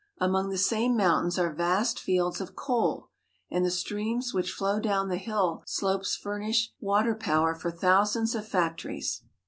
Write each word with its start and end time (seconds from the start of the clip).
Among 0.17 0.49
the 0.49 0.57
same 0.57 0.97
mountains 0.97 1.37
are 1.37 1.53
vast 1.53 1.99
fields 1.99 2.41
of 2.41 2.55
coal, 2.55 3.09
and 3.51 3.63
the 3.63 3.69
streams 3.69 4.33
which 4.33 4.49
flow 4.51 4.79
down 4.79 5.09
the 5.09 5.17
hill 5.17 5.61
slopes 5.67 6.15
fur 6.15 6.39
nish 6.39 6.71
water 6.79 7.13
power 7.13 7.53
for 7.53 7.69
thousands 7.69 8.33
of 8.33 8.47
factories. 8.47 9.21